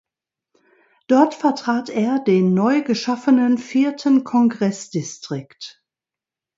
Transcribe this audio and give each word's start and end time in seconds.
Dort 1.05 1.35
vertrat 1.35 1.89
er 1.89 2.17
den 2.17 2.55
neu 2.55 2.81
geschaffenen 2.81 3.59
vierten 3.59 4.23
Kongressdistrikt. 4.23 5.83